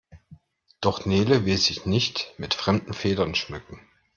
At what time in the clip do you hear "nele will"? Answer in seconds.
1.05-1.59